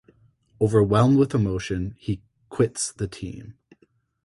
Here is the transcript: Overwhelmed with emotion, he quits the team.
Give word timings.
Overwhelmed 0.59 1.19
with 1.19 1.35
emotion, 1.35 1.93
he 1.99 2.23
quits 2.49 2.91
the 2.91 3.07
team. 3.07 3.59